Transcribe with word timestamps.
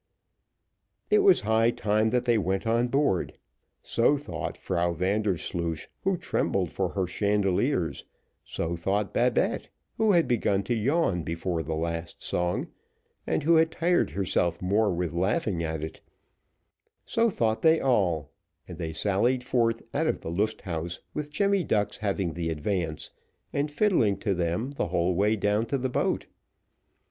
It 1.11 1.19
was 1.19 1.41
high 1.41 1.69
time 1.69 2.09
that 2.09 2.25
they 2.25 2.39
went 2.39 2.65
on 2.65 2.87
board; 2.87 3.37
so 3.83 4.17
thought 4.17 4.57
Frau 4.57 4.93
Vandersloosh, 4.95 5.85
who 6.03 6.17
trembled 6.17 6.71
for 6.71 6.89
her 6.93 7.05
chandeliers; 7.05 8.05
so 8.43 8.75
thought 8.75 9.13
Babette, 9.13 9.69
who 9.97 10.13
had 10.13 10.27
begun 10.27 10.63
to 10.63 10.73
yawn 10.73 11.21
before 11.21 11.61
the 11.61 11.75
last 11.75 12.23
song, 12.23 12.65
and 13.27 13.43
who 13.43 13.57
had 13.57 13.69
tired 13.69 14.09
herself 14.09 14.59
more 14.59 14.89
with 14.91 15.13
laughing 15.13 15.63
at 15.63 15.83
it; 15.83 16.01
so 17.05 17.29
thought 17.29 17.61
they 17.61 17.79
all, 17.79 18.31
and 18.67 18.79
they 18.79 18.93
sallied 18.93 19.43
forth 19.43 19.83
out 19.93 20.07
of 20.07 20.21
the 20.21 20.31
Lust 20.31 20.61
Haus, 20.61 21.01
with 21.13 21.29
Jemmy 21.29 21.63
Ducks 21.63 21.97
having 21.99 22.33
the 22.33 22.49
advance, 22.49 23.11
and 23.53 23.69
fiddling 23.69 24.17
to 24.17 24.33
them 24.33 24.71
the 24.71 24.87
whole 24.87 25.13
way 25.13 25.35
down 25.35 25.67
to 25.67 25.77
the 25.77 25.89
boat. 25.89 26.25